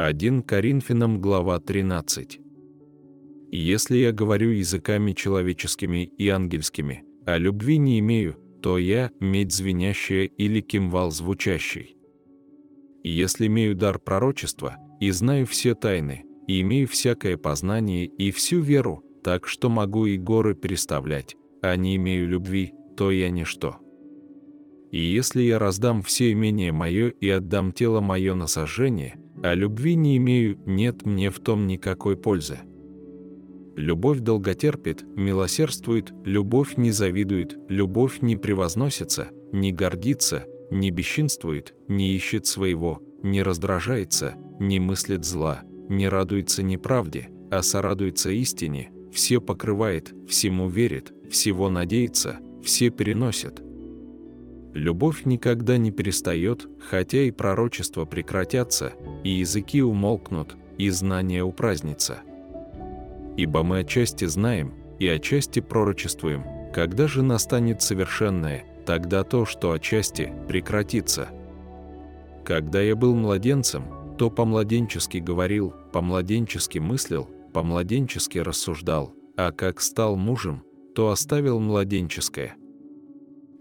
1 0.00 0.42
Коринфянам 0.44 1.20
глава 1.20 1.58
13. 1.58 2.40
«Если 3.50 3.96
я 3.96 4.12
говорю 4.12 4.50
языками 4.50 5.10
человеческими 5.10 6.04
и 6.04 6.28
ангельскими, 6.28 7.02
а 7.26 7.36
любви 7.36 7.78
не 7.78 7.98
имею, 7.98 8.36
то 8.62 8.78
я– 8.78 9.10
медь 9.20 9.52
звенящая 9.52 10.26
или 10.26 10.60
кимвал 10.60 11.10
звучащий. 11.10 11.96
Если 13.02 13.48
имею 13.48 13.74
дар 13.74 13.98
пророчества, 13.98 14.76
и 15.00 15.10
знаю 15.10 15.46
все 15.46 15.74
тайны, 15.74 16.24
и 16.46 16.60
имею 16.60 16.86
всякое 16.86 17.36
познание 17.36 18.06
и 18.06 18.30
всю 18.30 18.60
веру, 18.60 19.02
так 19.24 19.48
что 19.48 19.68
могу 19.68 20.06
и 20.06 20.16
горы 20.16 20.54
переставлять, 20.54 21.34
а 21.60 21.74
не 21.74 21.96
имею 21.96 22.28
любви, 22.28 22.72
то 22.96 23.10
я 23.10 23.30
ничто. 23.30 23.78
И 24.92 25.00
если 25.00 25.42
я 25.42 25.58
раздам 25.58 26.02
все 26.02 26.30
имение 26.30 26.70
мое 26.70 27.08
и 27.08 27.28
отдам 27.28 27.72
тело 27.72 28.00
мое 28.00 28.36
на 28.36 28.46
сожжение, 28.46 29.18
а 29.42 29.54
любви 29.54 29.94
не 29.94 30.16
имею, 30.16 30.58
нет 30.66 31.06
мне 31.06 31.30
в 31.30 31.38
том 31.40 31.66
никакой 31.66 32.16
пользы. 32.16 32.58
Любовь 33.76 34.18
долготерпит, 34.20 35.04
милосердствует, 35.16 36.12
любовь 36.24 36.76
не 36.76 36.90
завидует, 36.90 37.56
любовь 37.68 38.22
не 38.22 38.36
превозносится, 38.36 39.28
не 39.52 39.72
гордится, 39.72 40.46
не 40.70 40.90
бесчинствует, 40.90 41.74
не 41.86 42.14
ищет 42.14 42.46
своего, 42.46 43.00
не 43.22 43.42
раздражается, 43.42 44.34
не 44.58 44.80
мыслит 44.80 45.24
зла, 45.24 45.62
не 45.88 46.08
радуется 46.08 46.62
неправде, 46.62 47.28
а 47.50 47.62
сорадуется 47.62 48.30
истине, 48.30 48.90
все 49.12 49.40
покрывает, 49.40 50.12
всему 50.28 50.68
верит, 50.68 51.12
всего 51.30 51.70
надеется, 51.70 52.40
все 52.62 52.90
переносит. 52.90 53.62
Любовь 54.74 55.24
никогда 55.24 55.76
не 55.78 55.90
перестает, 55.90 56.68
хотя 56.78 57.22
и 57.22 57.30
пророчества 57.30 58.04
прекратятся, 58.04 58.92
и 59.24 59.30
языки 59.30 59.82
умолкнут, 59.82 60.56
и 60.76 60.90
знания 60.90 61.42
упразднится. 61.42 62.18
Ибо 63.36 63.62
мы 63.62 63.80
отчасти 63.80 64.26
знаем, 64.26 64.74
и 64.98 65.08
отчасти 65.08 65.60
пророчествуем, 65.60 66.44
когда 66.72 67.08
же 67.08 67.22
настанет 67.22 67.82
совершенное, 67.82 68.64
тогда 68.84 69.24
то, 69.24 69.46
что 69.46 69.72
отчасти, 69.72 70.32
прекратится. 70.48 71.28
Когда 72.44 72.80
я 72.80 72.96
был 72.96 73.14
младенцем, 73.14 73.84
то 74.18 74.30
по-младенчески 74.30 75.18
говорил, 75.18 75.74
по-младенчески 75.92 76.78
мыслил, 76.78 77.28
по-младенчески 77.52 78.38
рассуждал, 78.38 79.14
а 79.36 79.52
как 79.52 79.80
стал 79.80 80.16
мужем, 80.16 80.64
то 80.94 81.10
оставил 81.10 81.60
младенческое. 81.60 82.56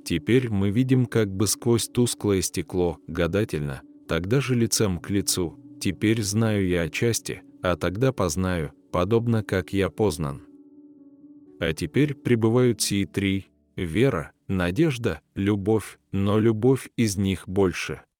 Теперь 0.07 0.49
мы 0.49 0.69
видим 0.69 1.05
как 1.05 1.29
бы 1.35 1.47
сквозь 1.47 1.89
тусклое 1.89 2.41
стекло, 2.41 2.97
гадательно, 3.07 3.81
тогда 4.07 4.39
же 4.39 4.55
лицем 4.55 4.99
к 4.99 5.09
лицу, 5.09 5.59
теперь 5.81 6.23
знаю 6.23 6.65
я 6.65 6.83
отчасти, 6.83 7.41
а 7.61 7.75
тогда 7.75 8.13
познаю, 8.13 8.71
подобно 8.93 9.43
как 9.43 9.73
я 9.73 9.89
познан. 9.89 10.43
А 11.59 11.73
теперь 11.73 12.13
пребывают 12.15 12.79
сии 12.79 13.03
три– 13.03 13.47
вера, 13.75 14.31
надежда, 14.47 15.19
любовь, 15.35 15.99
но 16.13 16.39
любовь 16.39 16.89
из 16.95 17.17
них 17.17 17.43
больше– 17.45 17.99